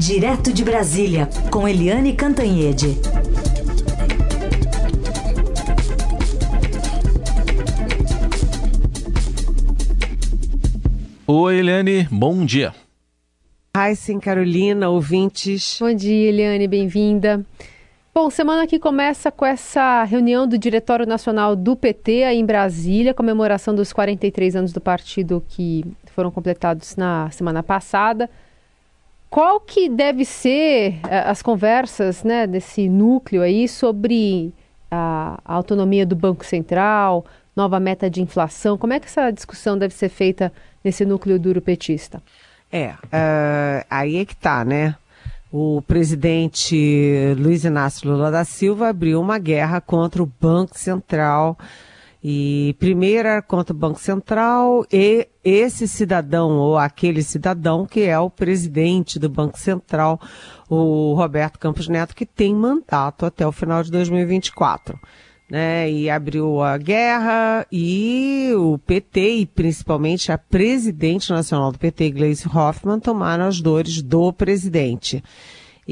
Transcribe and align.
Direto 0.00 0.50
de 0.50 0.64
Brasília, 0.64 1.28
com 1.50 1.68
Eliane 1.68 2.14
Cantanhede. 2.14 2.96
Oi, 11.26 11.58
Eliane, 11.58 12.08
bom 12.10 12.46
dia. 12.46 12.74
Ai, 13.74 13.94
sim, 13.94 14.18
Carolina, 14.18 14.88
ouvintes. 14.88 15.76
Bom 15.78 15.92
dia, 15.92 16.30
Eliane, 16.30 16.66
bem-vinda. 16.66 17.44
Bom, 18.14 18.30
semana 18.30 18.66
que 18.66 18.78
começa 18.78 19.30
com 19.30 19.44
essa 19.44 20.02
reunião 20.04 20.48
do 20.48 20.56
Diretório 20.56 21.04
Nacional 21.04 21.54
do 21.54 21.76
PT 21.76 22.24
aí 22.24 22.38
em 22.38 22.46
Brasília, 22.46 23.12
comemoração 23.12 23.74
dos 23.74 23.92
43 23.92 24.56
anos 24.56 24.72
do 24.72 24.80
partido 24.80 25.44
que 25.46 25.84
foram 26.14 26.30
completados 26.30 26.96
na 26.96 27.30
semana 27.30 27.62
passada. 27.62 28.30
Qual 29.30 29.60
que 29.60 29.88
deve 29.88 30.24
ser 30.24 30.94
uh, 31.04 31.30
as 31.30 31.40
conversas 31.40 32.24
né, 32.24 32.48
desse 32.48 32.88
núcleo 32.88 33.42
aí 33.42 33.68
sobre 33.68 34.52
a, 34.90 35.40
a, 35.44 35.54
autonomia 35.54 36.04
do 36.04 36.16
Banco 36.16 36.44
Central, 36.44 37.24
nova 37.54 37.78
meta 37.78 38.10
de 38.10 38.20
inflação? 38.20 38.76
Como 38.76 38.92
é 38.92 38.98
que 38.98 39.06
essa 39.06 39.30
discussão 39.30 39.78
deve 39.78 39.94
ser 39.94 40.08
feita 40.08 40.52
nesse 40.82 41.04
núcleo 41.04 41.38
duro 41.38 41.62
petista? 41.62 42.20
É, 42.72 42.88
uh, 42.88 43.86
aí 43.88 44.16
é 44.16 44.24
que 44.24 44.34
tá, 44.34 44.64
né? 44.64 44.96
O 45.52 45.80
presidente 45.82 47.34
Luiz 47.38 47.64
Inácio 47.64 48.10
Lula 48.10 48.32
da 48.32 48.44
Silva 48.44 48.88
abriu 48.88 49.20
uma 49.20 49.38
guerra 49.38 49.80
contra 49.80 50.22
o 50.22 50.30
Banco 50.40 50.76
Central 50.76 51.56
e 52.22 52.76
primeira 52.78 53.40
contra 53.40 53.74
o 53.74 53.78
Banco 53.78 53.98
Central 53.98 54.84
e 54.92 55.26
esse 55.42 55.88
cidadão 55.88 56.50
ou 56.58 56.76
aquele 56.76 57.22
cidadão 57.22 57.86
que 57.86 58.02
é 58.02 58.18
o 58.18 58.28
presidente 58.28 59.18
do 59.18 59.28
Banco 59.28 59.58
Central, 59.58 60.20
o 60.68 61.14
Roberto 61.14 61.58
Campos 61.58 61.88
Neto, 61.88 62.14
que 62.14 62.26
tem 62.26 62.54
mandato 62.54 63.24
até 63.24 63.46
o 63.46 63.52
final 63.52 63.82
de 63.82 63.90
2024. 63.90 64.98
Né, 65.50 65.90
e 65.90 66.08
abriu 66.08 66.62
a 66.62 66.78
guerra 66.78 67.66
e 67.72 68.52
o 68.54 68.78
PT 68.78 69.30
e 69.30 69.46
principalmente 69.46 70.30
a 70.30 70.38
presidente 70.38 71.32
nacional 71.32 71.72
do 71.72 71.78
PT, 71.78 72.12
Gleice 72.12 72.46
Hoffmann, 72.46 73.00
tomaram 73.00 73.46
as 73.46 73.60
dores 73.60 74.00
do 74.00 74.32
presidente. 74.32 75.20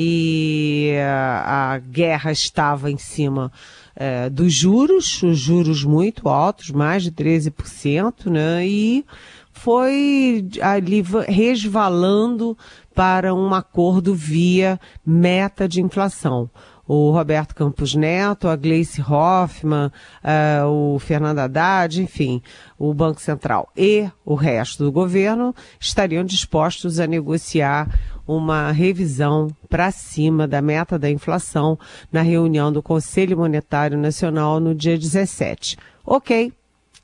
E 0.00 0.92
a, 1.04 1.72
a 1.72 1.78
guerra 1.78 2.30
estava 2.30 2.88
em 2.88 2.96
cima 2.96 3.50
é, 3.96 4.30
dos 4.30 4.52
juros, 4.52 5.20
os 5.24 5.36
juros 5.36 5.82
muito 5.82 6.28
altos, 6.28 6.70
mais 6.70 7.02
de 7.02 7.10
13%, 7.10 8.30
né? 8.30 8.64
E 8.64 9.04
foi 9.50 10.46
ali 10.62 11.02
resvalando 11.26 12.56
para 12.94 13.34
um 13.34 13.52
acordo 13.52 14.14
via 14.14 14.78
meta 15.04 15.66
de 15.66 15.82
inflação 15.82 16.48
o 16.88 17.10
Roberto 17.10 17.54
Campos 17.54 17.94
Neto, 17.94 18.48
a 18.48 18.56
Gleice 18.56 19.02
Hoffmann, 19.02 19.88
uh, 20.24 20.66
o 20.66 20.98
Fernando 20.98 21.38
Haddad, 21.40 22.02
enfim, 22.02 22.42
o 22.78 22.94
Banco 22.94 23.20
Central 23.20 23.70
e 23.76 24.10
o 24.24 24.34
resto 24.34 24.84
do 24.84 24.90
governo 24.90 25.54
estariam 25.78 26.24
dispostos 26.24 26.98
a 26.98 27.06
negociar 27.06 27.86
uma 28.28 28.70
revisão 28.70 29.48
para 29.70 29.90
cima 29.90 30.46
da 30.46 30.60
meta 30.60 30.98
da 30.98 31.10
inflação 31.10 31.78
na 32.12 32.20
reunião 32.20 32.70
do 32.70 32.82
Conselho 32.82 33.38
Monetário 33.38 33.96
Nacional 33.96 34.60
no 34.60 34.74
dia 34.74 34.98
17. 34.98 35.78
Ok, 36.04 36.52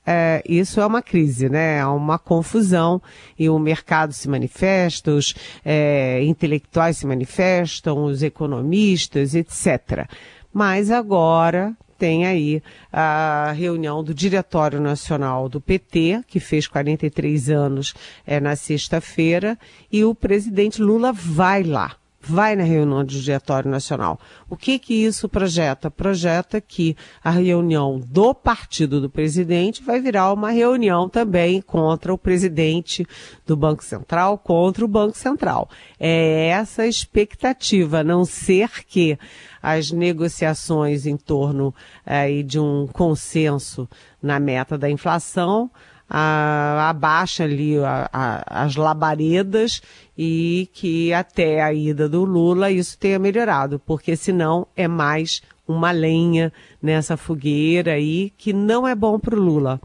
é, 0.06 0.42
isso 0.46 0.80
é 0.80 0.86
uma 0.86 1.00
crise, 1.00 1.48
né? 1.48 1.78
É 1.78 1.86
uma 1.86 2.18
confusão 2.18 3.00
e 3.38 3.48
o 3.48 3.58
mercado 3.58 4.12
se 4.12 4.28
manifesta, 4.28 5.10
os 5.12 5.34
é, 5.64 6.22
intelectuais 6.24 6.98
se 6.98 7.06
manifestam, 7.06 8.04
os 8.04 8.22
economistas, 8.22 9.34
etc. 9.34 10.06
Mas 10.52 10.90
agora 10.90 11.74
tem 12.04 12.26
aí 12.26 12.62
a 12.92 13.54
reunião 13.56 14.04
do 14.04 14.12
Diretório 14.12 14.78
Nacional 14.78 15.48
do 15.48 15.58
PT, 15.58 16.22
que 16.26 16.38
fez 16.38 16.68
43 16.68 17.48
anos 17.48 17.94
é, 18.26 18.38
na 18.38 18.54
sexta-feira, 18.56 19.58
e 19.90 20.04
o 20.04 20.14
presidente 20.14 20.82
Lula 20.82 21.14
vai 21.14 21.62
lá 21.62 21.96
vai 22.26 22.56
na 22.56 22.64
reunião 22.64 23.04
do 23.04 23.12
Diretório 23.12 23.70
Nacional. 23.70 24.18
O 24.48 24.56
que 24.56 24.78
que 24.78 24.94
isso 24.94 25.28
projeta? 25.28 25.90
Projeta 25.90 26.60
que 26.60 26.96
a 27.22 27.30
reunião 27.30 28.00
do 28.00 28.34
partido 28.34 29.00
do 29.00 29.10
presidente 29.10 29.82
vai 29.82 30.00
virar 30.00 30.32
uma 30.32 30.50
reunião 30.50 31.08
também 31.08 31.60
contra 31.60 32.12
o 32.12 32.18
presidente 32.18 33.06
do 33.46 33.56
Banco 33.56 33.84
Central, 33.84 34.38
contra 34.38 34.84
o 34.84 34.88
Banco 34.88 35.16
Central. 35.16 35.68
É 35.98 36.48
essa 36.48 36.82
a 36.82 36.86
expectativa, 36.86 37.98
a 37.98 38.04
não 38.04 38.24
ser 38.24 38.84
que 38.86 39.18
as 39.62 39.90
negociações 39.90 41.06
em 41.06 41.16
torno 41.16 41.74
é, 42.04 42.42
de 42.42 42.58
um 42.58 42.86
consenso 42.86 43.88
na 44.22 44.38
meta 44.38 44.76
da 44.76 44.90
inflação 44.90 45.70
a, 46.08 46.90
abaixa 46.90 47.44
ali 47.44 47.78
a, 47.78 48.08
a, 48.12 48.64
as 48.64 48.76
labaredas 48.76 49.80
e 50.16 50.68
que 50.72 51.12
até 51.12 51.62
a 51.62 51.72
ida 51.72 52.08
do 52.08 52.24
Lula 52.24 52.70
isso 52.70 52.98
tenha 52.98 53.18
melhorado, 53.18 53.80
porque 53.80 54.16
senão 54.16 54.66
é 54.76 54.86
mais 54.86 55.42
uma 55.66 55.90
lenha 55.90 56.52
nessa 56.82 57.16
fogueira 57.16 57.92
aí 57.92 58.30
que 58.36 58.52
não 58.52 58.86
é 58.86 58.94
bom 58.94 59.18
para 59.18 59.34
o 59.34 59.40
Lula. 59.40 59.80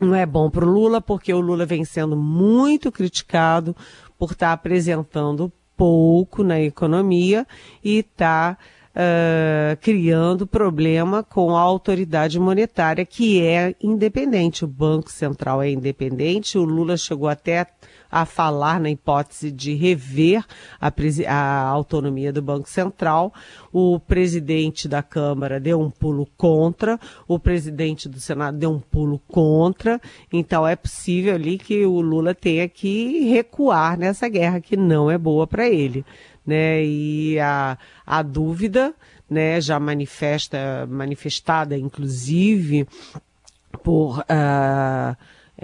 Não 0.00 0.14
é 0.14 0.26
bom 0.26 0.50
para 0.50 0.66
o 0.66 0.68
Lula 0.68 1.00
porque 1.00 1.32
o 1.32 1.40
Lula 1.40 1.64
vem 1.64 1.84
sendo 1.84 2.16
muito 2.16 2.90
criticado 2.90 3.74
por 4.18 4.32
estar 4.32 4.48
tá 4.48 4.52
apresentando 4.52 5.50
pouco 5.76 6.42
na 6.42 6.60
economia 6.60 7.46
e 7.82 7.98
está 7.98 8.58
uh, 8.92 9.76
criando 9.80 10.46
problema 10.46 11.22
com 11.22 11.56
a 11.56 11.60
autoridade 11.60 12.38
monetária, 12.38 13.04
que 13.04 13.44
é 13.44 13.74
independente. 13.80 14.64
O 14.64 14.68
Banco 14.68 15.10
Central 15.10 15.62
é 15.62 15.70
independente, 15.70 16.58
o 16.58 16.64
Lula 16.64 16.96
chegou 16.96 17.28
até 17.28 17.66
a 18.12 18.26
falar 18.26 18.78
na 18.78 18.90
hipótese 18.90 19.50
de 19.50 19.74
rever 19.74 20.44
a, 20.78 20.92
a, 21.28 21.60
autonomia 21.62 22.30
do 22.30 22.42
Banco 22.42 22.68
Central. 22.68 23.32
O 23.72 23.98
presidente 23.98 24.86
da 24.86 25.02
Câmara 25.02 25.58
deu 25.58 25.80
um 25.80 25.88
pulo 25.88 26.28
contra, 26.36 27.00
o 27.26 27.38
presidente 27.38 28.10
do 28.10 28.20
Senado 28.20 28.58
deu 28.58 28.70
um 28.70 28.78
pulo 28.78 29.18
contra. 29.26 29.98
Então 30.30 30.68
é 30.68 30.76
possível 30.76 31.34
ali 31.34 31.56
que 31.56 31.86
o 31.86 32.02
Lula 32.02 32.34
tenha 32.34 32.68
que 32.68 33.30
recuar 33.30 33.98
nessa 33.98 34.28
guerra 34.28 34.60
que 34.60 34.76
não 34.76 35.10
é 35.10 35.16
boa 35.16 35.46
para 35.46 35.66
ele 35.66 36.04
né? 36.46 36.84
E 36.84 37.38
a, 37.38 37.78
a 38.06 38.22
dúvida, 38.22 38.94
né, 39.28 39.60
já 39.60 39.78
manifesta, 39.80 40.86
manifestada, 40.88 41.76
inclusive, 41.76 42.86
por 43.82 44.20
uh, 44.20 45.16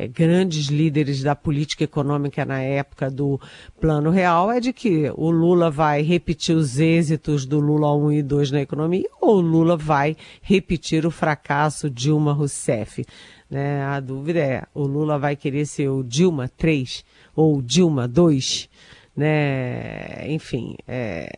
grandes 0.06 0.66
líderes 0.66 1.22
da 1.22 1.34
política 1.34 1.84
econômica 1.84 2.44
na 2.44 2.61
época 2.61 3.11
do 3.11 3.41
Plano 3.81 4.11
Real, 4.11 4.50
é 4.50 4.61
de 4.61 4.72
que 4.72 5.11
o 5.16 5.31
Lula 5.31 5.71
vai 5.71 6.03
repetir 6.03 6.55
os 6.55 6.78
êxitos 6.78 7.45
do 7.45 7.59
Lula 7.59 7.95
1 7.95 8.12
e 8.12 8.22
2 8.22 8.50
na 8.53 8.60
economia 8.60 9.09
ou 9.21 9.39
o 9.39 9.41
Lula 9.41 9.77
vai 9.77 10.16
repetir 10.41 11.05
o 11.05 11.10
fracasso 11.10 11.91
Dilma 11.91 12.33
Rousseff. 12.33 13.05
Né? 13.50 13.83
A 13.83 13.99
dúvida 13.99 14.41
é, 14.41 14.65
o 14.75 14.87
Lula 14.87 15.19
vai 15.19 15.34
querer 15.34 15.66
ser 15.66 15.89
o 15.89 16.03
Dilma 16.03 16.49
3 16.49 17.05
ou 17.34 17.60
Dilma 17.62 18.06
2? 18.06 18.69
Né? 19.18 20.24
Enfim, 20.28 20.76
é, 20.86 21.28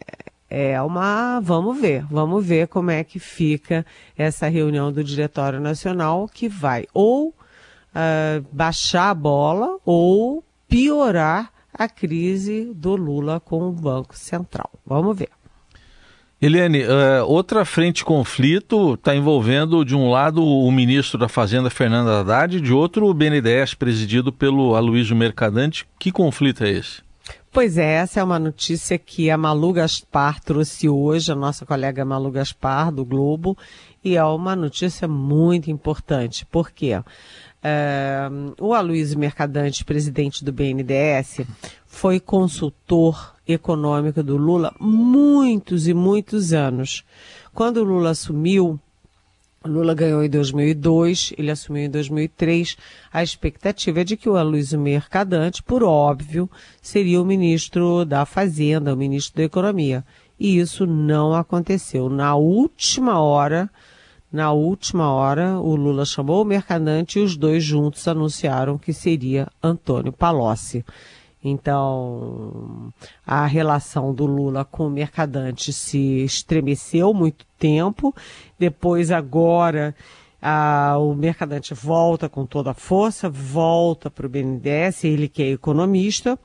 é 0.50 0.82
uma. 0.82 1.40
Vamos 1.40 1.80
ver, 1.80 2.04
vamos 2.10 2.44
ver 2.44 2.68
como 2.68 2.90
é 2.90 3.02
que 3.02 3.18
fica 3.18 3.86
essa 4.16 4.48
reunião 4.48 4.92
do 4.92 5.02
Diretório 5.02 5.58
Nacional 5.58 6.28
que 6.28 6.46
vai 6.46 6.84
ou 6.92 7.28
uh, 7.28 8.46
baixar 8.52 9.08
a 9.08 9.14
bola 9.14 9.78
ou 9.82 10.44
piorar 10.68 11.50
a 11.72 11.88
crise 11.88 12.70
do 12.74 12.96
Lula 12.96 13.40
com 13.40 13.66
o 13.66 13.72
Banco 13.72 14.14
Central. 14.14 14.70
Vamos 14.84 15.16
ver. 15.16 15.30
Eliane, 16.42 16.82
uh, 16.82 17.24
outra 17.26 17.64
frente 17.64 18.04
conflito 18.04 18.94
está 18.94 19.16
envolvendo, 19.16 19.84
de 19.86 19.96
um 19.96 20.10
lado, 20.10 20.44
o 20.44 20.70
ministro 20.70 21.18
da 21.18 21.28
Fazenda, 21.28 21.70
Fernando 21.70 22.10
Haddad, 22.10 22.60
de 22.60 22.72
outro, 22.72 23.06
o 23.06 23.14
BNDES, 23.14 23.72
presidido 23.74 24.30
pelo 24.30 24.74
Aloysio 24.74 25.16
Mercadante. 25.16 25.86
Que 25.98 26.12
conflito 26.12 26.64
é 26.64 26.70
esse? 26.70 27.09
Pois 27.52 27.76
é, 27.76 27.94
essa 27.94 28.20
é 28.20 28.22
uma 28.22 28.38
notícia 28.38 28.96
que 28.96 29.28
a 29.28 29.36
Malu 29.36 29.72
Gaspar 29.72 30.40
trouxe 30.40 30.88
hoje, 30.88 31.32
a 31.32 31.34
nossa 31.34 31.66
colega 31.66 32.04
Malu 32.04 32.30
Gaspar, 32.30 32.92
do 32.92 33.04
Globo, 33.04 33.58
e 34.04 34.16
é 34.16 34.22
uma 34.22 34.54
notícia 34.54 35.08
muito 35.08 35.68
importante. 35.68 36.46
Por 36.46 36.70
quê? 36.70 37.02
É, 37.60 38.28
o 38.60 38.72
Aloysio 38.72 39.18
Mercadante, 39.18 39.84
presidente 39.84 40.44
do 40.44 40.52
BNDES, 40.52 41.40
foi 41.86 42.20
consultor 42.20 43.34
econômico 43.48 44.22
do 44.22 44.36
Lula 44.36 44.72
muitos 44.78 45.88
e 45.88 45.92
muitos 45.92 46.52
anos. 46.52 47.04
Quando 47.52 47.78
o 47.78 47.84
Lula 47.84 48.10
assumiu, 48.10 48.78
Lula 49.66 49.92
ganhou 49.92 50.24
em 50.24 50.30
2002, 50.30 51.34
ele 51.36 51.50
assumiu 51.50 51.84
em 51.84 51.90
2003. 51.90 52.78
A 53.12 53.22
expectativa 53.22 54.00
é 54.00 54.04
de 54.04 54.16
que 54.16 54.26
o 54.26 54.36
Aloysio 54.36 54.80
Mercadante, 54.80 55.62
por 55.62 55.82
óbvio, 55.82 56.48
seria 56.80 57.20
o 57.20 57.26
ministro 57.26 58.06
da 58.06 58.24
Fazenda, 58.24 58.94
o 58.94 58.96
ministro 58.96 59.36
da 59.36 59.42
Economia. 59.42 60.02
E 60.38 60.58
isso 60.58 60.86
não 60.86 61.34
aconteceu. 61.34 62.08
Na 62.08 62.34
última 62.36 63.20
hora, 63.20 63.70
na 64.32 64.50
última 64.50 65.12
hora, 65.12 65.60
o 65.60 65.76
Lula 65.76 66.06
chamou 66.06 66.40
o 66.40 66.46
Mercadante 66.46 67.18
e 67.18 67.22
os 67.22 67.36
dois 67.36 67.62
juntos 67.62 68.08
anunciaram 68.08 68.78
que 68.78 68.94
seria 68.94 69.46
Antônio 69.62 70.10
Palocci. 70.10 70.82
Então, 71.42 72.92
a 73.26 73.46
relação 73.46 74.12
do 74.12 74.26
Lula 74.26 74.64
com 74.64 74.86
o 74.86 74.90
Mercadante 74.90 75.72
se 75.72 76.22
estremeceu 76.22 77.14
muito 77.14 77.46
tempo. 77.58 78.14
Depois, 78.58 79.10
agora, 79.10 79.94
a, 80.40 80.96
o 80.98 81.14
Mercadante 81.14 81.72
volta 81.72 82.28
com 82.28 82.44
toda 82.44 82.72
a 82.72 82.74
força, 82.74 83.28
volta 83.28 84.10
para 84.10 84.26
o 84.26 84.30
BNDES, 84.30 85.04
ele 85.04 85.28
que 85.28 85.42
é 85.42 85.50
economista, 85.50 86.38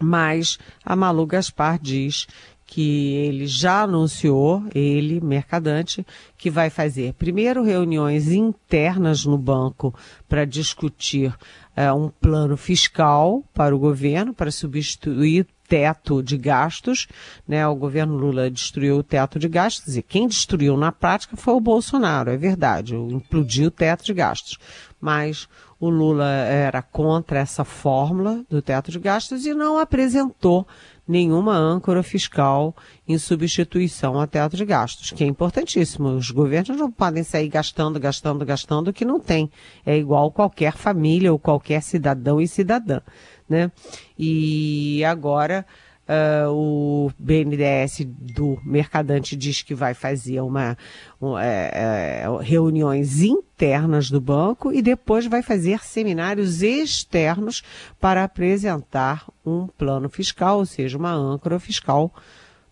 mas 0.00 0.58
a 0.84 0.96
Malu 0.96 1.26
Gaspar 1.26 1.78
diz 1.78 2.26
que 2.66 3.16
ele 3.16 3.46
já 3.46 3.82
anunciou, 3.82 4.64
ele, 4.74 5.20
Mercadante, 5.20 6.06
que 6.38 6.48
vai 6.48 6.70
fazer 6.70 7.12
primeiro 7.14 7.62
reuniões 7.62 8.32
internas 8.32 9.26
no 9.26 9.36
banco 9.36 9.94
para 10.26 10.46
discutir 10.46 11.36
é, 11.74 11.92
um 11.92 12.08
plano 12.08 12.56
fiscal 12.56 13.42
para 13.54 13.74
o 13.74 13.78
governo, 13.78 14.34
para 14.34 14.50
substituir 14.50 15.46
teto 15.66 16.22
de 16.22 16.36
gastos, 16.36 17.08
né? 17.48 17.66
O 17.66 17.74
governo 17.74 18.14
Lula 18.14 18.50
destruiu 18.50 18.98
o 18.98 19.02
teto 19.02 19.38
de 19.38 19.48
gastos 19.48 19.96
e 19.96 20.02
quem 20.02 20.28
destruiu 20.28 20.76
na 20.76 20.92
prática 20.92 21.34
foi 21.34 21.54
o 21.54 21.60
Bolsonaro, 21.60 22.30
é 22.30 22.36
verdade, 22.36 22.94
implodiu 22.94 23.68
o 23.68 23.70
teto 23.70 24.04
de 24.04 24.12
gastos. 24.12 24.58
Mas 25.00 25.48
o 25.82 25.90
Lula 25.90 26.28
era 26.28 26.80
contra 26.80 27.40
essa 27.40 27.64
fórmula 27.64 28.44
do 28.48 28.62
teto 28.62 28.92
de 28.92 29.00
gastos 29.00 29.44
e 29.44 29.52
não 29.52 29.78
apresentou 29.78 30.64
nenhuma 31.08 31.56
âncora 31.56 32.04
fiscal 32.04 32.72
em 33.06 33.18
substituição 33.18 34.20
a 34.20 34.28
teto 34.28 34.56
de 34.56 34.64
gastos, 34.64 35.10
que 35.10 35.24
é 35.24 35.26
importantíssimo. 35.26 36.10
Os 36.10 36.30
governos 36.30 36.78
não 36.78 36.88
podem 36.88 37.24
sair 37.24 37.48
gastando, 37.48 37.98
gastando, 37.98 38.46
gastando 38.46 38.88
o 38.90 38.92
que 38.92 39.04
não 39.04 39.18
tem. 39.18 39.50
É 39.84 39.98
igual 39.98 40.30
qualquer 40.30 40.76
família 40.76 41.32
ou 41.32 41.38
qualquer 41.38 41.82
cidadão 41.82 42.40
e 42.40 42.46
cidadã, 42.46 43.00
né? 43.48 43.72
E 44.16 45.04
agora 45.04 45.66
Uh, 46.02 46.50
o 46.50 47.12
BNDES 47.16 48.04
do 48.08 48.58
Mercadante 48.64 49.36
diz 49.36 49.62
que 49.62 49.72
vai 49.72 49.94
fazer 49.94 50.40
uma 50.40 50.76
um, 51.20 51.38
é, 51.38 51.70
é, 51.72 52.26
reuniões 52.40 53.22
internas 53.22 54.10
do 54.10 54.20
banco 54.20 54.72
e 54.72 54.82
depois 54.82 55.26
vai 55.26 55.42
fazer 55.42 55.84
seminários 55.84 56.60
externos 56.60 57.62
para 58.00 58.24
apresentar 58.24 59.28
um 59.46 59.68
plano 59.68 60.08
fiscal, 60.08 60.58
ou 60.58 60.66
seja, 60.66 60.98
uma 60.98 61.12
âncora 61.12 61.60
fiscal 61.60 62.12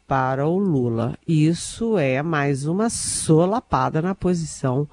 para 0.08 0.44
o 0.48 0.58
Lula. 0.58 1.16
Isso 1.26 1.96
é 1.96 2.20
mais 2.20 2.66
uma 2.66 2.90
solapada 2.90 4.02
na 4.02 4.12
posição 4.12 4.88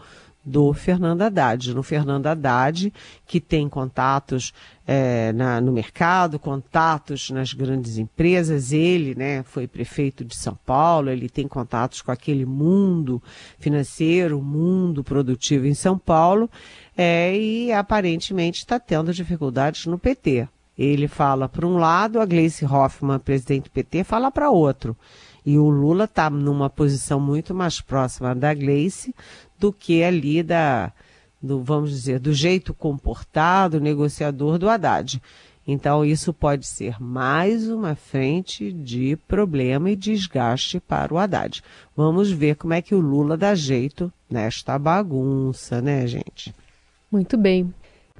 do 0.47 0.71
Fernando 0.71 1.23
Haddad. 1.23 1.73
No 1.73 1.83
Fernando 1.83 2.25
Haddad, 2.25 2.94
que 3.25 3.41
tem 3.41 3.67
contatos 3.67 4.53
é, 4.88 5.33
na, 5.33 5.59
no 5.59 5.73
mercado, 5.73 6.39
contatos 6.39 7.29
nas 7.29 7.51
grandes 7.51 7.97
empresas, 7.97 8.71
ele 8.71 9.13
né, 9.13 9.44
foi 9.44 9.67
prefeito 9.67 10.23
de 10.23 10.38
São 10.38 10.57
Paulo, 10.65 11.09
ele 11.09 11.27
tem 11.27 11.47
contatos 11.47 12.01
com 12.01 12.11
aquele 12.11 12.45
mundo 12.45 13.21
financeiro, 13.59 14.41
mundo 14.41 15.03
produtivo 15.03 15.67
em 15.67 15.73
São 15.73 15.97
Paulo, 15.97 16.49
é, 16.97 17.38
e 17.38 17.73
aparentemente 17.73 18.59
está 18.59 18.79
tendo 18.79 19.13
dificuldades 19.13 19.85
no 19.85 19.99
PT. 19.99 20.47
Ele 20.77 21.07
fala 21.07 21.49
para 21.49 21.67
um 21.67 21.77
lado, 21.77 22.21
a 22.21 22.25
Gleice 22.25 22.63
Hoffmann, 22.63 23.19
presidente 23.19 23.65
do 23.65 23.71
PT, 23.71 24.05
fala 24.05 24.31
para 24.31 24.49
outro. 24.49 24.95
E 25.47 25.57
o 25.57 25.69
Lula 25.69 26.03
está 26.03 26.29
numa 26.29 26.69
posição 26.69 27.21
muito 27.21 27.55
mais 27.55 27.79
próxima 27.79 28.35
da 28.35 28.53
Gleice 28.53 29.15
do 29.57 29.71
que 29.71 30.03
ali 30.03 30.44
da, 30.44 30.91
do, 31.41 31.63
vamos 31.63 31.91
dizer, 31.91 32.19
do 32.19 32.33
jeito 32.33 32.73
comportado, 32.73 33.79
negociador 33.79 34.57
do 34.57 34.67
Haddad. 34.67 35.21
Então, 35.65 36.03
isso 36.03 36.33
pode 36.33 36.67
ser 36.67 37.01
mais 37.01 37.69
uma 37.69 37.95
frente 37.95 38.73
de 38.73 39.15
problema 39.25 39.89
e 39.89 39.95
desgaste 39.95 40.81
para 40.81 41.13
o 41.13 41.17
Haddad. 41.17 41.63
Vamos 41.95 42.29
ver 42.29 42.57
como 42.57 42.73
é 42.73 42.81
que 42.81 42.94
o 42.94 42.99
Lula 42.99 43.38
dá 43.38 43.55
jeito 43.55 44.11
nesta 44.29 44.77
bagunça, 44.77 45.81
né, 45.81 46.05
gente? 46.07 46.53
Muito 47.09 47.38
bem. 47.38 47.73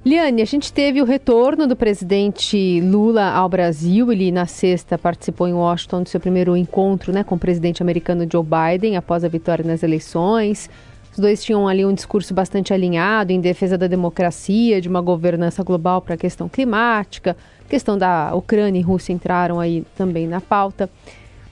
Liane, 0.06 0.42
a 0.42 0.44
gente 0.44 0.72
teve 0.72 1.02
o 1.02 1.04
retorno 1.04 1.66
do 1.66 1.74
presidente 1.74 2.80
Lula 2.80 3.32
ao 3.32 3.48
Brasil. 3.48 4.12
Ele, 4.12 4.30
na 4.30 4.46
sexta, 4.46 4.96
participou 4.96 5.48
em 5.48 5.52
Washington 5.52 6.04
do 6.04 6.08
seu 6.08 6.20
primeiro 6.20 6.56
encontro 6.56 7.12
né, 7.12 7.24
com 7.24 7.34
o 7.34 7.38
presidente 7.38 7.82
americano 7.82 8.26
Joe 8.30 8.44
Biden 8.44 8.96
após 8.96 9.24
a 9.24 9.28
vitória 9.28 9.64
nas 9.64 9.82
eleições. 9.82 10.70
Os 11.10 11.18
dois 11.18 11.42
tinham 11.42 11.66
ali 11.66 11.84
um 11.84 11.92
discurso 11.92 12.32
bastante 12.32 12.72
alinhado 12.72 13.32
em 13.32 13.40
defesa 13.40 13.76
da 13.76 13.88
democracia, 13.88 14.80
de 14.80 14.88
uma 14.88 15.00
governança 15.00 15.64
global 15.64 16.00
para 16.00 16.14
a 16.14 16.18
questão 16.18 16.48
climática. 16.48 17.36
A 17.66 17.68
questão 17.68 17.98
da 17.98 18.32
Ucrânia 18.36 18.78
e 18.78 18.82
Rússia 18.82 19.12
entraram 19.12 19.58
aí 19.58 19.84
também 19.96 20.28
na 20.28 20.40
pauta. 20.40 20.88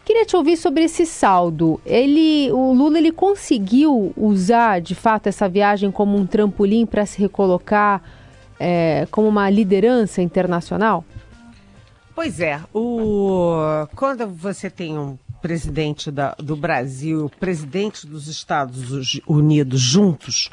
Queria 0.04 0.24
te 0.24 0.36
ouvir 0.36 0.56
sobre 0.56 0.84
esse 0.84 1.04
saldo. 1.04 1.80
Ele, 1.84 2.48
o 2.52 2.72
Lula, 2.72 2.96
ele 2.96 3.10
conseguiu 3.10 4.12
usar 4.16 4.80
de 4.80 4.94
fato 4.94 5.26
essa 5.26 5.48
viagem 5.48 5.90
como 5.90 6.16
um 6.16 6.24
trampolim 6.24 6.86
para 6.86 7.04
se 7.04 7.20
recolocar 7.20 8.00
é, 8.58 9.06
como 9.10 9.28
uma 9.28 9.48
liderança 9.50 10.22
internacional? 10.22 11.04
Pois 12.14 12.40
é, 12.40 12.60
o... 12.72 13.86
quando 13.94 14.26
você 14.26 14.70
tem 14.70 14.96
um 14.96 15.18
presidente 15.42 16.10
da, 16.10 16.34
do 16.38 16.56
Brasil, 16.56 17.26
o 17.26 17.30
presidente 17.30 18.06
dos 18.06 18.26
Estados 18.26 19.20
Unidos 19.26 19.80
juntos, 19.80 20.50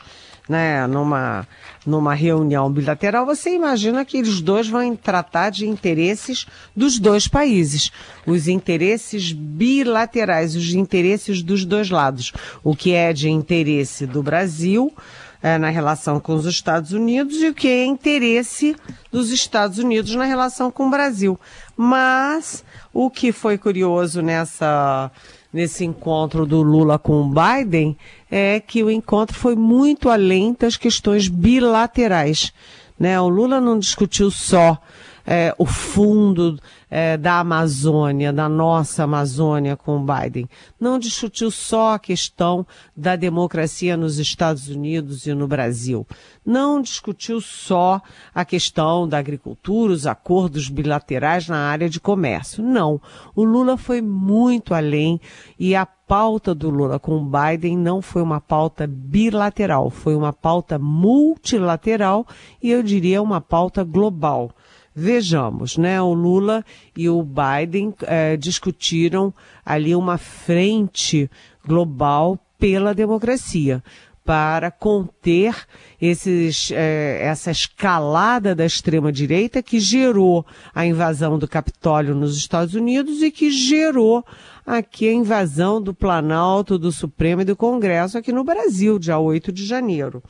né, 0.48 0.86
numa, 0.88 1.48
numa 1.86 2.14
reunião 2.14 2.72
bilateral, 2.72 3.26
você 3.26 3.56
imagina 3.56 4.04
que 4.04 4.18
eles 4.18 4.42
dois 4.42 4.68
vão 4.68 4.96
tratar 4.96 5.50
de 5.50 5.68
interesses 5.68 6.46
dos 6.76 7.00
dois 7.00 7.28
países, 7.28 7.92
os 8.26 8.48
interesses 8.48 9.32
bilaterais, 9.32 10.56
os 10.56 10.74
interesses 10.74 11.42
dos 11.42 11.64
dois 11.64 11.90
lados, 11.90 12.34
o 12.64 12.76
que 12.76 12.92
é 12.94 13.14
de 13.14 13.30
interesse 13.30 14.06
do 14.06 14.22
Brasil 14.22 14.94
é, 15.44 15.58
na 15.58 15.70
relação 15.70 16.22
com 16.22 16.34
os 16.34 16.46
Estados 16.46 16.94
Unidos 16.94 17.36
e 17.36 17.50
o 17.50 17.54
que 17.54 17.68
é 17.68 17.86
interesse 17.86 18.74
dos 19.12 19.30
Estados 19.30 19.78
Unidos 19.78 20.16
na 20.16 20.24
relação 20.24 20.72
com 20.72 20.88
o 20.88 20.90
Brasil. 20.90 21.38
Mas 21.76 22.64
o 22.94 23.10
que 23.10 23.34
foi 23.34 23.58
curioso 23.58 24.22
nessa 24.22 25.12
nesse 25.52 25.86
encontro 25.86 26.48
do 26.48 26.64
Lula 26.64 26.98
com 26.98 27.22
o 27.22 27.30
Biden 27.30 27.96
é 28.32 28.60
que 28.60 28.84
o 28.84 28.90
encontro 28.90 29.38
foi 29.38 29.56
muito 29.56 30.10
além 30.10 30.56
das 30.60 30.78
questões 30.78 31.28
bilaterais. 31.28 32.52
Né? 32.98 33.22
O 33.22 33.30
Lula 33.30 33.62
não 33.62 33.78
discutiu 33.78 34.32
só 34.32 34.82
é, 35.26 35.54
o 35.58 35.66
fundo 35.66 36.60
é, 36.90 37.18
da 37.18 37.40
Amazônia, 37.40 38.32
da 38.32 38.48
nossa 38.48 39.04
Amazônia 39.04 39.76
com 39.76 39.98
o 39.98 40.06
Biden. 40.06 40.48
Não 40.80 41.00
discutiu 41.00 41.50
só 41.50 41.94
a 41.94 42.00
questão 42.00 42.66
da 42.96 43.16
democracia 43.16 43.98
nos 43.98 44.20
Estados 44.20 44.68
Unidos 44.68 45.26
e 45.26 45.34
no 45.34 45.48
Brasil. 45.48 46.06
Não 46.46 46.82
discutiu 46.82 47.40
só 47.40 48.02
a 48.36 48.44
questão 48.44 49.08
da 49.08 49.18
agricultura, 49.18 49.94
os 49.94 50.06
acordos 50.06 50.70
bilaterais 50.70 51.48
na 51.48 51.58
área 51.58 51.90
de 51.90 52.00
comércio. 52.00 52.64
Não. 52.64 53.02
O 53.36 53.44
Lula 53.44 53.78
foi 53.78 54.02
muito 54.02 54.74
além 54.74 55.20
e 55.58 55.76
a 55.76 55.86
pauta 55.86 56.54
do 56.54 56.70
Lula 56.70 57.00
com 57.00 57.18
o 57.18 57.26
Biden 57.26 57.78
não 57.78 58.02
foi 58.02 58.22
uma 58.22 58.42
pauta 58.42 58.86
bilateral, 58.86 59.90
foi 59.90 60.16
uma 60.16 60.34
pauta 60.34 60.78
multilateral 60.78 62.28
e 62.62 62.70
eu 62.70 62.84
diria 62.84 63.22
uma 63.22 63.42
pauta 63.42 63.84
global. 63.84 64.52
Vejamos, 64.96 65.78
né? 65.78 66.02
O 66.02 66.14
Lula 66.14 66.64
e 66.96 67.10
o 67.10 67.24
Biden 67.24 67.94
é, 68.04 68.38
discutiram 68.38 69.34
ali 69.66 69.96
uma 69.96 70.18
frente 70.18 71.30
global 71.66 72.38
pela 72.60 72.94
democracia 72.94 73.84
para 74.26 74.72
conter 74.72 75.56
esses, 76.02 76.72
é, 76.72 77.20
essa 77.22 77.52
escalada 77.52 78.56
da 78.56 78.66
extrema-direita 78.66 79.62
que 79.62 79.80
gerou 79.80 80.46
a 80.74 80.86
invasão 80.86 81.38
do 81.38 81.48
Capitólio 81.48 82.16
nos 82.16 82.38
Estados 82.38 82.74
Unidos 82.74 83.22
e 83.22 83.30
que 83.30 83.52
gerou 83.52 84.24
aqui 84.66 85.10
a 85.10 85.14
invasão 85.14 85.82
do 85.82 85.94
Planalto, 85.94 86.78
do 86.78 86.92
Supremo 86.92 87.42
e 87.42 87.46
do 87.46 87.56
Congresso 87.56 88.18
aqui 88.18 88.32
no 88.32 88.44
Brasil, 88.44 88.98
dia 88.98 89.20
8 89.20 89.52
de 89.52 89.66
janeiro. 89.66 90.24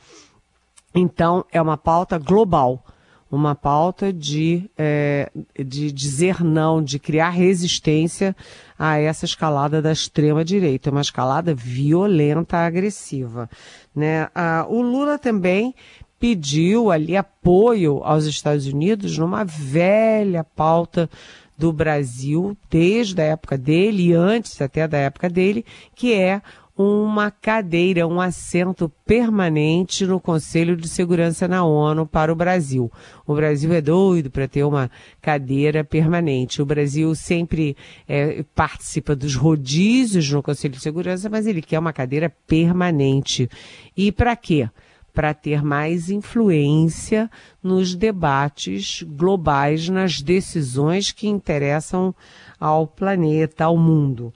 Então, 0.92 1.44
é 1.52 1.60
uma 1.60 1.76
pauta 1.76 2.18
global 2.18 2.84
uma 3.30 3.54
pauta 3.54 4.12
de, 4.12 4.70
é, 4.76 5.30
de 5.58 5.90
dizer 5.90 6.42
não, 6.44 6.82
de 6.82 6.98
criar 6.98 7.30
resistência 7.30 8.34
a 8.78 8.98
essa 8.98 9.24
escalada 9.24 9.82
da 9.82 9.92
extrema-direita, 9.92 10.90
uma 10.90 11.00
escalada 11.00 11.54
violenta, 11.54 12.58
agressiva. 12.58 13.48
Né? 13.94 14.28
Ah, 14.34 14.66
o 14.68 14.82
Lula 14.82 15.18
também 15.18 15.74
pediu 16.18 16.90
ali 16.90 17.16
apoio 17.16 18.02
aos 18.04 18.24
Estados 18.24 18.66
Unidos 18.66 19.18
numa 19.18 19.44
velha 19.44 20.44
pauta 20.44 21.10
do 21.56 21.72
Brasil, 21.72 22.56
desde 22.68 23.20
a 23.20 23.24
época 23.24 23.56
dele 23.56 24.08
e 24.08 24.12
antes 24.12 24.60
até 24.60 24.88
da 24.88 24.98
época 24.98 25.28
dele, 25.28 25.64
que 25.94 26.12
é 26.12 26.42
uma 26.76 27.30
cadeira, 27.30 28.06
um 28.06 28.20
assento 28.20 28.90
permanente 29.06 30.04
no 30.04 30.18
Conselho 30.18 30.76
de 30.76 30.88
Segurança 30.88 31.46
na 31.46 31.64
ONU 31.64 32.04
para 32.04 32.32
o 32.32 32.36
Brasil. 32.36 32.90
O 33.24 33.34
Brasil 33.34 33.72
é 33.72 33.80
doido 33.80 34.28
para 34.28 34.48
ter 34.48 34.64
uma 34.64 34.90
cadeira 35.22 35.84
permanente. 35.84 36.60
O 36.60 36.66
Brasil 36.66 37.14
sempre 37.14 37.76
é, 38.08 38.44
participa 38.54 39.14
dos 39.14 39.36
rodízios 39.36 40.28
no 40.28 40.42
Conselho 40.42 40.74
de 40.74 40.80
Segurança, 40.80 41.30
mas 41.30 41.46
ele 41.46 41.62
quer 41.62 41.78
uma 41.78 41.92
cadeira 41.92 42.28
permanente. 42.44 43.48
E 43.96 44.10
para 44.10 44.34
quê? 44.34 44.68
Para 45.12 45.32
ter 45.32 45.62
mais 45.62 46.10
influência 46.10 47.30
nos 47.62 47.94
debates 47.94 49.04
globais, 49.06 49.88
nas 49.88 50.20
decisões 50.20 51.12
que 51.12 51.28
interessam 51.28 52.12
ao 52.58 52.84
planeta, 52.84 53.66
ao 53.66 53.76
mundo. 53.76 54.34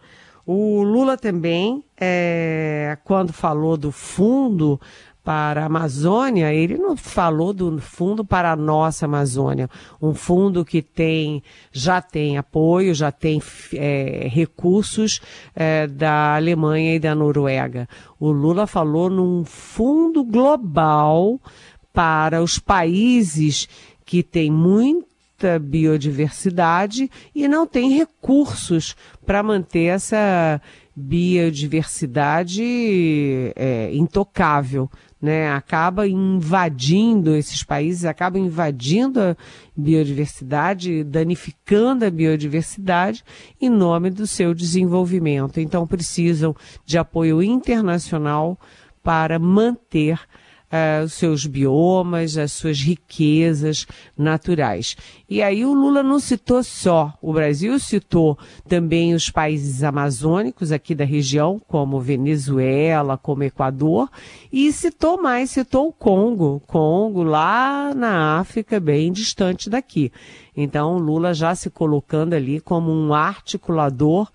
O 0.51 0.83
Lula 0.83 1.19
também, 1.19 1.85
é, 2.01 2.97
quando 3.05 3.35
falou 3.35 3.77
do 3.77 3.93
fundo 3.93 4.81
para 5.23 5.61
a 5.65 5.67
Amazônia, 5.67 6.55
ele 6.55 6.79
não 6.79 6.97
falou 6.97 7.53
do 7.53 7.79
fundo 7.79 8.25
para 8.25 8.53
a 8.53 8.57
nossa 8.57 9.05
Amazônia, 9.05 9.69
um 10.01 10.15
fundo 10.15 10.65
que 10.65 10.81
tem, 10.81 11.43
já 11.71 12.01
tem 12.01 12.39
apoio, 12.39 12.95
já 12.95 13.13
tem 13.13 13.43
é, 13.75 14.27
recursos 14.33 15.21
é, 15.55 15.87
da 15.87 16.37
Alemanha 16.37 16.95
e 16.95 16.99
da 16.99 17.15
Noruega. 17.15 17.87
O 18.19 18.33
Lula 18.33 18.67
falou 18.67 19.11
num 19.11 19.45
fundo 19.45 20.25
global 20.25 21.39
para 21.93 22.43
os 22.43 22.59
países 22.59 23.69
que 24.03 24.23
têm 24.23 24.51
muito 24.51 25.08
muita 25.39 25.59
biodiversidade 25.59 27.09
e 27.33 27.47
não 27.47 27.65
tem 27.67 27.97
recursos 27.97 28.97
para 29.25 29.43
manter 29.43 29.85
essa 29.85 30.61
biodiversidade 30.95 32.63
é, 33.55 33.95
intocável. 33.95 34.91
Né, 35.21 35.51
acaba 35.51 36.07
invadindo 36.07 37.35
esses 37.35 37.65
países, 37.65 38.05
acaba 38.05 38.39
invadindo 38.39 39.21
a 39.21 39.37
biodiversidade, 39.77 41.03
danificando 41.03 42.05
a 42.05 42.11
biodiversidade 42.11 43.25
em 43.61 43.69
nome 43.69 44.11
do 44.11 44.29
seu 44.29 44.55
desenvolvimento. 44.55 45.59
Então 45.59 45.89
precisam 45.89 46.55
de 46.87 46.99
apoio 46.99 47.43
internacional 47.43 48.57
para 49.03 49.41
manter 49.41 50.21
uh, 50.73 51.05
os 51.05 51.15
seus 51.15 51.47
biomas, 51.47 52.37
as 52.37 52.53
suas 52.53 52.81
riquezas 52.81 53.87
naturais. 54.17 54.97
E 55.29 55.43
aí 55.43 55.65
o 55.65 55.75
Lula 55.75 56.03
não 56.03 56.19
citou 56.19 56.63
só 56.63 57.13
o 57.21 57.33
Brasil, 57.33 57.79
citou 57.79 58.39
também 58.69 59.15
os 59.15 59.31
países 59.31 59.83
amazônicos 59.83 60.73
aqui 60.73 60.95
da 60.95 61.05
região, 61.05 61.61
como 61.67 62.01
Venezuela, 62.01 63.19
como 63.19 63.45
Equador, 63.45 64.09
e 64.53 64.73
citou 64.73 65.21
mais, 65.21 65.51
citou 65.51 65.89
o 65.89 65.93
Congo, 65.93 66.63
Congo 66.67 67.23
lá 67.23 67.93
na 67.95 68.39
África, 68.39 68.79
bem 68.81 69.13
distante 69.13 69.71
daqui. 69.71 70.13
Então 70.57 70.97
o 70.97 70.99
Lula 70.99 71.35
já 71.35 71.55
se 71.55 71.71
colocando 71.71 72.35
ali 72.35 72.61
como 72.61 72.91
um 72.91 73.15
articulador 73.15 74.31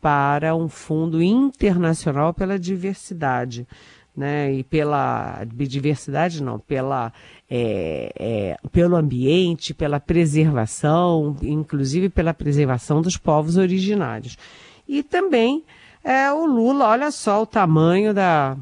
para 0.00 0.54
um 0.56 0.68
fundo 0.68 1.22
internacional 1.22 2.34
pela 2.34 2.58
diversidade 2.58 3.66
né, 4.16 4.52
e 4.52 4.62
pela 4.62 5.44
biodiversidade, 5.46 6.42
não, 6.42 6.58
pela, 6.58 7.12
é, 7.50 8.12
é, 8.18 8.56
pelo 8.70 8.96
ambiente, 8.96 9.72
pela 9.72 9.98
preservação, 9.98 11.36
inclusive 11.42 12.08
pela 12.08 12.34
preservação 12.34 13.00
dos 13.00 13.16
povos 13.16 13.56
originários. 13.56 14.36
E 14.86 15.02
também 15.02 15.64
é, 16.04 16.30
o 16.32 16.44
Lula, 16.44 16.88
olha 16.88 17.10
só 17.10 17.42
o 17.42 17.46
tamanho 17.46 18.12
da, 18.12 18.56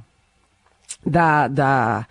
da, 1.04 1.48
da 1.48 2.06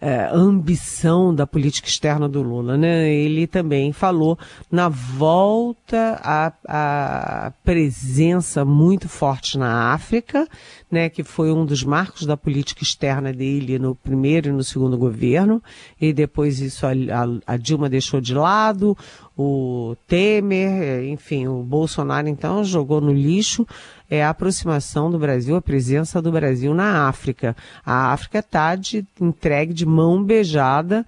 é, 0.00 0.30
ambição 0.32 1.34
da 1.34 1.46
política 1.46 1.86
externa 1.86 2.28
do 2.28 2.40
Lula, 2.42 2.76
né? 2.76 3.12
Ele 3.12 3.46
também 3.46 3.92
falou 3.92 4.38
na 4.70 4.88
volta 4.88 6.18
à, 6.22 6.52
à 6.66 7.52
presença 7.62 8.64
muito 8.64 9.08
forte 9.08 9.58
na 9.58 9.92
África, 9.92 10.48
né? 10.90 11.10
Que 11.10 11.22
foi 11.22 11.52
um 11.52 11.66
dos 11.66 11.84
marcos 11.84 12.24
da 12.24 12.36
política 12.36 12.82
externa 12.82 13.32
dele 13.32 13.78
no 13.78 13.94
primeiro 13.94 14.48
e 14.48 14.52
no 14.52 14.64
segundo 14.64 14.96
governo, 14.96 15.62
e 16.00 16.12
depois 16.12 16.60
isso 16.60 16.86
a, 16.86 16.92
a, 16.92 17.54
a 17.54 17.56
Dilma 17.58 17.88
deixou 17.88 18.20
de 18.20 18.34
lado, 18.34 18.96
o 19.42 19.96
Temer, 20.06 21.04
enfim, 21.04 21.46
o 21.46 21.62
Bolsonaro 21.62 22.28
então 22.28 22.62
jogou 22.62 23.00
no 23.00 23.10
lixo 23.10 23.66
é 24.10 24.22
a 24.22 24.30
aproximação 24.30 25.10
do 25.10 25.18
Brasil, 25.18 25.56
a 25.56 25.62
presença 25.62 26.20
do 26.20 26.30
Brasil 26.30 26.74
na 26.74 27.08
África. 27.08 27.56
A 27.86 28.12
África 28.12 28.40
está 28.40 28.76
entregue 29.20 29.72
de 29.72 29.86
mão 29.86 30.22
beijada 30.22 31.06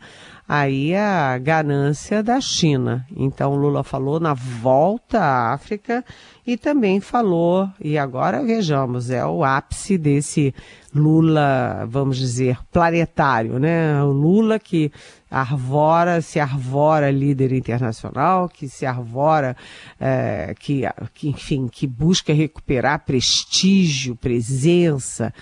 aí 0.55 0.95
a 0.95 1.39
ganância 1.39 2.23
da 2.23 2.39
China. 2.39 3.07
Então 3.17 3.55
Lula 3.55 3.83
falou 3.83 4.21
na 4.21 4.35
volta 4.35 5.19
à 5.19 5.55
África 5.55 6.05
e 6.47 6.59
também 6.59 7.01
falou, 7.01 7.71
e 7.81 7.97
agora 7.97 8.45
vejamos, 8.45 9.09
é 9.09 9.25
o 9.25 9.43
ápice 9.43 9.97
desse 9.97 10.55
Lula, 10.95 11.87
vamos 11.89 12.19
dizer, 12.19 12.59
planetário, 12.71 13.59
né? 13.59 14.03
O 14.03 14.13
Lula 14.13 14.59
que 14.59 14.93
arvora, 15.31 16.21
se 16.21 16.39
arvora 16.39 17.11
líder 17.11 17.55
internacional, 17.55 18.47
que 18.47 18.69
se 18.69 18.85
arvora, 18.85 19.57
é, 19.99 20.55
que, 20.59 20.83
que, 21.15 21.31
enfim, 21.31 21.67
que 21.67 21.87
busca 21.87 22.35
recuperar 22.35 23.07
prestígio, 23.07 24.15
presença 24.15 25.33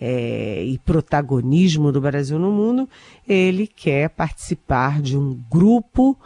é, 0.00 0.62
e 0.62 0.78
protagonismo 0.78 1.90
do 1.90 2.00
Brasil 2.00 2.38
no 2.38 2.52
mundo, 2.52 2.88
ele 3.32 3.66
quer 3.66 4.10
participar 4.10 5.00
de 5.00 5.16
um 5.16 5.40
grupo 5.50 6.18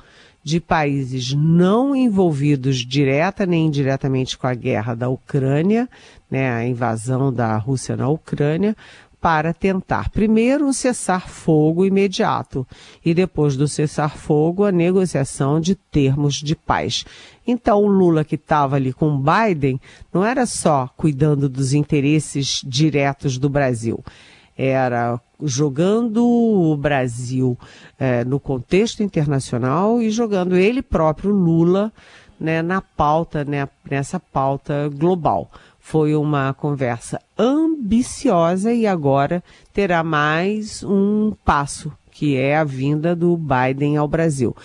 de 0.42 0.60
países 0.60 1.32
não 1.32 1.94
envolvidos 1.94 2.78
direta 2.78 3.46
nem 3.46 3.66
indiretamente 3.66 4.36
com 4.36 4.46
a 4.46 4.54
guerra 4.54 4.94
da 4.94 5.08
Ucrânia, 5.08 5.88
né, 6.30 6.50
a 6.50 6.66
invasão 6.66 7.32
da 7.32 7.56
Rússia 7.56 7.96
na 7.96 8.08
Ucrânia, 8.08 8.76
para 9.20 9.54
tentar, 9.54 10.10
primeiro, 10.10 10.66
um 10.66 10.72
cessar-fogo 10.72 11.86
imediato 11.86 12.66
e 13.02 13.14
depois 13.14 13.56
do 13.56 13.66
cessar-fogo, 13.66 14.64
a 14.64 14.70
negociação 14.70 15.58
de 15.58 15.74
termos 15.74 16.34
de 16.34 16.54
paz. 16.54 17.06
Então, 17.46 17.82
o 17.82 17.86
Lula 17.86 18.22
que 18.22 18.34
estava 18.34 18.76
ali 18.76 18.92
com 18.92 19.18
Biden 19.18 19.80
não 20.12 20.22
era 20.22 20.44
só 20.44 20.90
cuidando 20.94 21.48
dos 21.48 21.72
interesses 21.72 22.60
diretos 22.66 23.38
do 23.38 23.48
Brasil, 23.48 24.04
era 24.56 25.20
jogando 25.42 26.24
o 26.24 26.76
Brasil 26.76 27.58
é, 27.98 28.24
no 28.24 28.38
contexto 28.38 29.02
internacional 29.02 30.00
e 30.00 30.10
jogando 30.10 30.56
ele 30.56 30.82
próprio, 30.82 31.30
Lula, 31.30 31.92
né, 32.38 32.62
na 32.62 32.80
pauta, 32.80 33.44
né, 33.44 33.68
nessa 33.88 34.18
pauta 34.18 34.88
global. 34.88 35.50
Foi 35.78 36.14
uma 36.14 36.54
conversa 36.54 37.20
ambiciosa 37.38 38.72
e 38.72 38.86
agora 38.86 39.42
terá 39.72 40.02
mais 40.02 40.82
um 40.82 41.32
passo, 41.44 41.92
que 42.10 42.36
é 42.36 42.56
a 42.56 42.64
vinda 42.64 43.14
do 43.14 43.36
Biden 43.36 43.96
ao 43.96 44.08
Brasil. 44.08 44.56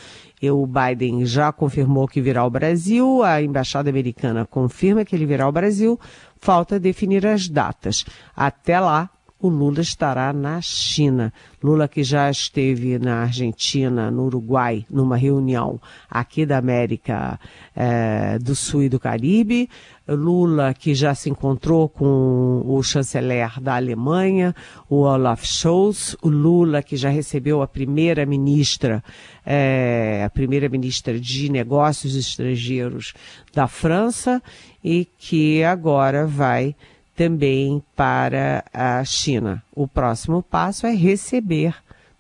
E 0.41 0.50
o 0.50 0.65
Biden 0.65 1.25
já 1.25 1.51
confirmou 1.51 2.08
que 2.08 2.22
virá 2.22 2.41
ao 2.41 2.50
Brasil, 2.50 3.22
a 3.24 3.41
embaixada 3.41 3.89
americana 3.89 4.46
confirma 4.46 5.03
que 5.03 5.13
ele 5.13 5.25
virá 5.25 5.43
ao 5.43 5.51
Brasil, 5.51 6.00
falta 6.38 6.79
definir 6.79 7.27
as 7.27 7.50
datas. 7.50 8.05
Até 8.34 8.79
lá, 8.79 9.10
o 9.41 9.48
Lula 9.48 9.79
estará 9.79 10.34
na 10.34 10.60
China. 10.62 11.31
Lula 11.63 11.88
que 11.88 12.03
já 12.03 12.29
esteve 12.29 13.00
na 13.00 13.22
Argentina, 13.22 14.12
no 14.12 14.25
Uruguai, 14.25 14.86
numa 14.89 15.15
reunião 15.15 15.79
aqui 16.10 16.46
da 16.46 16.58
América 16.58 17.39
é, 17.75 18.38
do 18.39 18.53
Sul 18.53 18.84
e 18.84 18.89
do 18.89 19.00
Caribe. 19.00 19.69
Lula 20.08 20.74
que 20.74 20.93
já 20.93 21.15
se 21.15 21.29
encontrou 21.29 21.88
com 21.88 22.63
o 22.65 22.81
chanceler 22.84 23.62
da 23.62 23.75
Alemanha, 23.75 24.53
o 24.89 25.01
Olaf 25.01 25.46
Scholz. 25.46 26.17
O 26.22 26.27
Lula 26.27 26.84
que 26.84 26.98
já 26.98 27.10
recebeu 27.10 27.62
a 27.62 27.67
primeira 27.67 28.25
ministra, 28.25 29.01
é, 29.46 30.24
a 30.25 30.29
primeira 30.29 30.67
ministra 30.67 31.17
de 31.17 31.50
Negócios 31.50 32.15
Estrangeiros 32.15 33.13
da 33.53 33.67
França 33.67 34.41
e 34.84 35.08
que 35.17 35.63
agora 35.63 36.25
vai 36.25 36.75
também 37.19 37.83
para 37.97 38.63
a 38.73 39.03
China. 39.03 39.61
O 39.75 39.85
próximo 39.85 40.41
passo 40.41 40.88
é 40.88 40.95
receber 40.95 41.75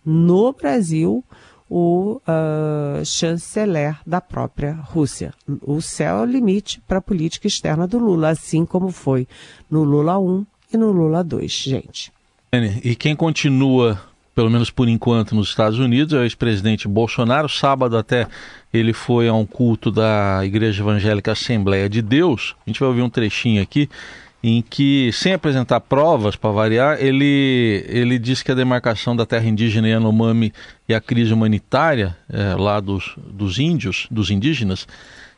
no 0.05 0.51
Brasil 0.51 1.23
o 1.69 2.19
uh, 2.27 3.05
chanceler 3.05 3.97
da 4.05 4.19
própria 4.19 4.73
Rússia. 4.73 5.33
O 5.61 5.79
céu 5.79 6.17
é 6.17 6.21
o 6.23 6.25
limite 6.25 6.81
para 6.85 6.97
a 6.97 7.01
política 7.01 7.47
externa 7.47 7.87
do 7.87 7.97
Lula, 7.97 8.27
assim 8.27 8.65
como 8.65 8.91
foi 8.91 9.25
no 9.71 9.85
Lula 9.85 10.19
1 10.19 10.45
e 10.73 10.75
no 10.75 10.91
Lula 10.91 11.23
2, 11.23 11.49
gente. 11.49 12.11
E 12.83 12.93
quem 12.93 13.15
continua, 13.15 14.01
pelo 14.35 14.49
menos 14.49 14.69
por 14.69 14.89
enquanto, 14.89 15.33
nos 15.33 15.47
Estados 15.47 15.79
Unidos 15.79 16.13
é 16.13 16.17
o 16.17 16.23
ex-presidente 16.23 16.89
Bolsonaro. 16.89 17.47
Sábado 17.47 17.97
até 17.97 18.27
ele 18.73 18.91
foi 18.91 19.29
a 19.29 19.33
um 19.33 19.45
culto 19.45 19.91
da 19.91 20.41
Igreja 20.43 20.83
Evangélica 20.83 21.31
Assembleia 21.31 21.87
de 21.87 22.01
Deus. 22.01 22.53
A 22.67 22.69
gente 22.69 22.81
vai 22.81 22.89
ouvir 22.89 23.01
um 23.01 23.09
trechinho 23.09 23.63
aqui 23.63 23.87
em 24.43 24.61
que, 24.61 25.11
sem 25.11 25.33
apresentar 25.33 25.81
provas 25.81 26.35
para 26.35 26.51
variar, 26.51 26.97
ele, 26.99 27.85
ele 27.87 28.17
diz 28.17 28.41
que 28.41 28.51
a 28.51 28.55
demarcação 28.55 29.15
da 29.15 29.25
terra 29.25 29.47
indígena 29.47 29.89
Yanomami 29.89 30.53
e 30.87 30.93
a 30.93 31.01
crise 31.01 31.33
humanitária 31.33 32.15
é, 32.31 32.55
lá 32.55 32.79
dos, 32.79 33.15
dos 33.17 33.59
índios, 33.59 34.07
dos 34.09 34.31
indígenas, 34.31 34.87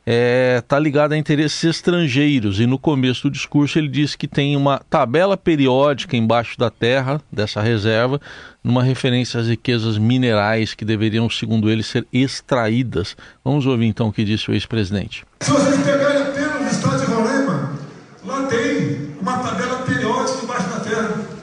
está 0.01 0.05
é, 0.05 0.61
tá 0.61 0.79
ligada 0.79 1.15
a 1.15 1.17
interesses 1.17 1.63
estrangeiros. 1.63 2.59
E 2.59 2.65
no 2.65 2.77
começo 2.77 3.23
do 3.23 3.31
discurso 3.31 3.77
ele 3.77 3.87
disse 3.87 4.17
que 4.17 4.27
tem 4.27 4.55
uma 4.55 4.79
tabela 4.89 5.37
periódica 5.37 6.17
embaixo 6.17 6.57
da 6.57 6.69
terra 6.69 7.21
dessa 7.31 7.61
reserva, 7.61 8.19
numa 8.63 8.83
referência 8.83 9.39
às 9.39 9.47
riquezas 9.47 9.97
minerais 9.97 10.73
que 10.73 10.85
deveriam, 10.85 11.29
segundo 11.29 11.69
ele, 11.69 11.83
ser 11.83 12.05
extraídas. 12.11 13.15
Vamos 13.43 13.65
ouvir 13.65 13.85
então 13.85 14.07
o 14.07 14.13
que 14.13 14.23
disse 14.23 14.49
o 14.49 14.53
ex-presidente. 14.53 15.23
Se 15.41 15.51
vocês 15.51 15.77
pegarem 15.77 16.21
apenas 16.23 16.79
de 16.79 17.11
Roraima, 17.11 17.73
lá 18.25 18.47
tem 18.47 19.15
uma 19.21 19.37
tabela 19.37 19.83
periódica 19.83 20.43
embaixo 20.43 20.69
da 20.69 20.79
terra. 20.79 21.41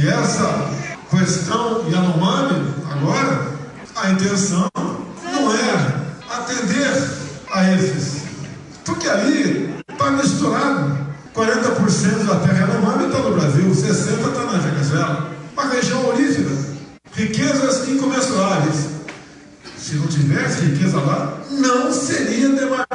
E 0.00 0.06
essa 0.06 0.70
questão 1.10 1.84
Yanomami, 1.90 2.72
agora, 2.88 3.50
a 3.96 4.10
intenção 4.10 4.68
não 5.24 5.52
é 5.52 6.04
atender 6.30 6.86
a 7.50 7.74
esses. 7.74 8.22
Porque 8.84 9.08
ali 9.08 9.74
está 9.90 10.12
misturado. 10.12 11.08
40% 11.34 12.26
da 12.26 12.36
terra 12.36 12.68
Yanomami 12.68 13.06
está 13.06 13.18
no 13.18 13.34
Brasil, 13.34 13.70
60% 13.70 14.28
está 14.28 14.44
na 14.44 14.58
Venezuela. 14.58 15.32
Uma 15.52 15.64
região 15.68 16.06
olífera. 16.06 16.50
Riquezas 17.14 17.88
incomensuráveis. 17.88 18.90
Se 19.76 19.96
não 19.96 20.06
tivesse 20.06 20.60
riqueza 20.60 21.00
lá, 21.00 21.38
não 21.50 21.92
seria 21.92 22.46
indígena. 22.46 22.87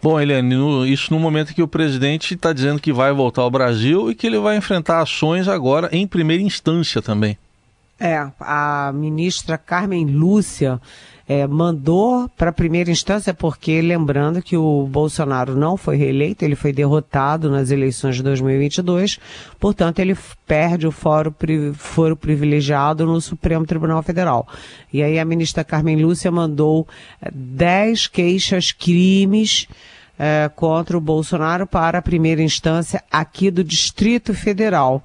Bom, 0.00 0.20
Eliane, 0.20 0.54
isso 0.92 1.12
no 1.12 1.18
momento 1.18 1.52
que 1.52 1.62
o 1.62 1.68
presidente 1.68 2.34
está 2.34 2.52
dizendo 2.52 2.80
que 2.80 2.92
vai 2.92 3.12
voltar 3.12 3.42
ao 3.42 3.50
Brasil 3.50 4.10
e 4.10 4.14
que 4.14 4.26
ele 4.26 4.38
vai 4.38 4.56
enfrentar 4.56 5.00
ações 5.00 5.48
agora 5.48 5.88
em 5.90 6.06
primeira 6.06 6.42
instância 6.42 7.02
também. 7.02 7.36
É, 8.00 8.28
a 8.38 8.92
ministra 8.94 9.58
Carmen 9.58 10.06
Lúcia 10.06 10.80
é, 11.28 11.46
mandou 11.46 12.28
para 12.30 12.48
a 12.50 12.52
primeira 12.52 12.90
instância, 12.90 13.34
porque 13.34 13.82
lembrando 13.82 14.40
que 14.40 14.56
o 14.56 14.86
Bolsonaro 14.86 15.54
não 15.54 15.76
foi 15.76 15.96
reeleito, 15.96 16.42
ele 16.42 16.54
foi 16.54 16.72
derrotado 16.72 17.50
nas 17.50 17.70
eleições 17.70 18.16
de 18.16 18.22
2022, 18.22 19.18
portanto 19.60 19.98
ele 19.98 20.16
perde 20.46 20.86
o 20.86 20.92
foro, 20.92 21.34
foro 21.74 22.16
privilegiado 22.16 23.04
no 23.04 23.20
Supremo 23.20 23.66
Tribunal 23.66 24.02
Federal. 24.02 24.48
E 24.90 25.02
aí 25.02 25.18
a 25.18 25.24
ministra 25.24 25.62
Carmen 25.62 26.00
Lúcia 26.02 26.30
mandou 26.30 26.88
10 27.30 28.04
é, 28.04 28.08
queixas, 28.10 28.72
crimes, 28.72 29.68
é, 30.18 30.50
contra 30.56 30.96
o 30.96 31.00
Bolsonaro 31.00 31.66
para 31.66 31.98
a 31.98 32.02
primeira 32.02 32.42
instância 32.42 33.04
aqui 33.10 33.50
do 33.50 33.62
Distrito 33.62 34.32
Federal 34.32 35.04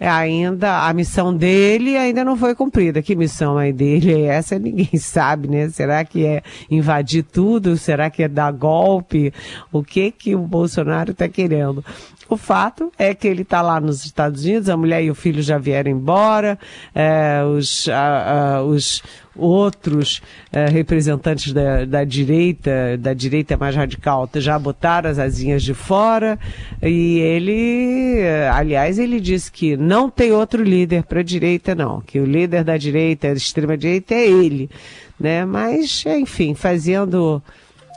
ainda 0.00 0.86
a 0.86 0.92
missão 0.92 1.34
dele 1.34 1.96
ainda 1.96 2.24
não 2.24 2.36
foi 2.36 2.54
cumprida. 2.54 3.02
Que 3.02 3.14
missão 3.14 3.58
é 3.58 3.72
dele 3.72 4.12
é 4.12 4.26
essa? 4.26 4.58
Ninguém 4.60 4.98
sabe, 4.98 5.48
né? 5.48 5.68
Será 5.70 6.04
que 6.04 6.24
é 6.24 6.42
invadir 6.70 7.22
tudo? 7.22 7.76
Será 7.76 8.10
que 8.10 8.22
é 8.22 8.28
dar 8.28 8.52
golpe? 8.52 9.32
O 9.72 9.82
que 9.82 10.10
que 10.10 10.34
o 10.34 10.40
Bolsonaro 10.40 11.12
está 11.12 11.28
querendo? 11.28 11.84
O 12.28 12.36
fato 12.36 12.90
é 12.98 13.14
que 13.14 13.28
ele 13.28 13.42
está 13.42 13.60
lá 13.60 13.80
nos 13.80 14.04
Estados 14.04 14.44
Unidos, 14.44 14.68
a 14.68 14.76
mulher 14.76 15.02
e 15.02 15.10
o 15.10 15.14
filho 15.14 15.42
já 15.42 15.58
vieram 15.58 15.90
embora, 15.90 16.58
é, 16.94 17.42
os, 17.44 17.88
a, 17.88 18.56
a, 18.56 18.62
os 18.62 19.02
outros 19.36 20.22
é, 20.52 20.66
representantes 20.66 21.52
da, 21.52 21.84
da, 21.84 22.04
direita, 22.04 22.96
da 22.98 23.12
direita 23.12 23.56
mais 23.56 23.74
radical, 23.74 24.28
já 24.36 24.58
botaram 24.58 25.10
as 25.10 25.18
asinhas 25.18 25.62
de 25.62 25.74
fora 25.74 26.38
e 26.82 27.18
ele, 27.18 28.20
aliás, 28.52 28.98
ele 28.98 29.20
disse 29.20 29.50
que 29.50 29.76
não 29.76 30.08
tem 30.08 30.32
outro 30.32 30.62
líder 30.62 31.02
para 31.02 31.20
a 31.20 31.24
direita, 31.24 31.74
não, 31.74 32.00
que 32.00 32.18
o 32.20 32.24
líder 32.24 32.64
da 32.64 32.76
direita, 32.76 33.28
da 33.28 33.34
extrema 33.34 33.76
direita 33.76 34.14
é 34.14 34.26
ele, 34.26 34.70
né? 35.18 35.44
Mas, 35.44 36.04
enfim, 36.06 36.54
fazendo 36.54 37.42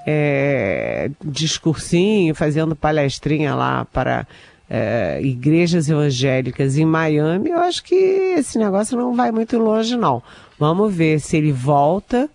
é, 0.10 1.12
discursinho, 1.22 2.34
fazendo 2.34 2.78
palestrinha 2.78 3.54
lá 3.54 3.84
para 3.84 4.26
é, 4.70 5.20
igrejas 5.22 5.90
evangélicas 5.90 6.78
em 6.78 6.86
Miami, 6.86 7.50
eu 7.50 7.60
acho 7.60 7.84
que 7.84 7.94
esse 7.94 8.58
negócio 8.58 8.98
não 8.98 9.14
vai 9.14 9.34
muito 9.34 9.58
longe, 9.58 9.98
não. 9.98 10.24
Vamos 10.58 10.94
ver 10.94 11.20
se 11.20 11.36
ele 11.36 11.52
volta 11.52 12.30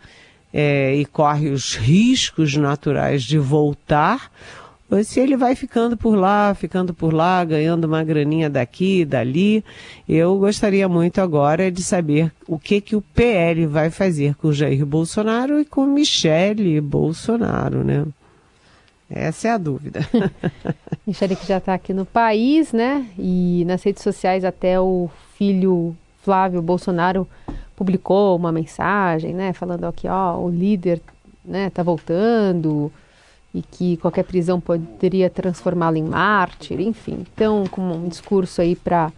é, 0.53 0.95
e 0.95 1.07
corre 1.07 1.49
os 1.49 1.75
riscos 1.75 2.55
naturais 2.57 3.23
de 3.23 3.39
voltar 3.39 4.31
se 5.03 5.21
ele 5.21 5.37
vai 5.37 5.55
ficando 5.55 5.97
por 5.97 6.15
lá, 6.15 6.55
ficando 6.55 6.93
por 6.93 7.15
lá, 7.15 7.43
ganhando 7.45 7.85
uma 7.85 8.05
graninha 8.05 8.51
daqui, 8.51 9.05
dali, 9.05 9.65
eu 10.09 10.39
gostaria 10.39 10.89
muito 10.89 11.21
agora 11.21 11.71
de 11.71 11.83
saber 11.83 12.33
o 12.47 12.59
que 12.59 12.81
que 12.81 12.95
o 12.95 13.01
PL 13.01 13.67
vai 13.67 13.91
fazer 13.91 14.35
com 14.35 14.53
Jair 14.53 14.85
Bolsonaro 14.85 15.61
e 15.61 15.65
com 15.65 15.87
Michele 15.87 16.81
Bolsonaro, 16.81 17.83
né? 17.83 18.05
Essa 19.09 19.49
é 19.49 19.51
a 19.53 19.59
dúvida. 19.59 20.01
Michele 21.07 21.37
que 21.37 21.47
já 21.47 21.59
está 21.59 21.75
aqui 21.75 21.93
no 21.93 22.05
país, 22.07 22.73
né? 22.73 23.07
E 23.19 23.65
nas 23.67 23.83
redes 23.83 24.03
sociais 24.03 24.45
até 24.45 24.81
o 24.81 25.11
filho 25.37 25.95
Flávio 26.23 26.63
Bolsonaro 26.63 27.29
publicou 27.77 28.37
uma 28.37 28.53
mensagem, 28.53 29.35
né? 29.35 29.53
Falando 29.53 29.85
aqui, 29.85 30.09
ó, 30.09 30.39
o 30.39 30.49
líder, 30.49 31.01
né? 31.45 31.69
Tá 31.71 31.83
voltando, 31.83 32.91
e 33.55 33.61
que 33.63 33.97
qualquer 33.99 34.25
prisão 34.25 34.61
poderia 34.61 35.29
transformá-lo 35.29 35.97
em 35.97 36.05
mártir, 36.05 36.81
enfim. 36.81 37.27
Então, 37.35 37.65
com 37.71 37.83
um 37.83 38.09
discurso 38.09 38.61
aí 38.61 38.75
para 38.75 39.13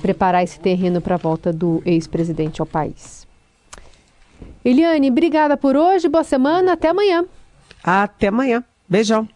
preparar 0.00 0.44
esse 0.44 0.60
terreno 0.60 1.00
para 1.00 1.16
a 1.16 1.18
volta 1.18 1.52
do 1.52 1.82
ex-presidente 1.84 2.60
ao 2.60 2.66
país. 2.66 3.26
Eliane, 4.64 5.10
obrigada 5.10 5.56
por 5.56 5.76
hoje, 5.76 6.08
boa 6.08 6.24
semana, 6.24 6.74
até 6.74 6.88
amanhã. 6.88 7.24
Até 7.82 8.28
amanhã. 8.28 8.62
Beijão. 8.88 9.28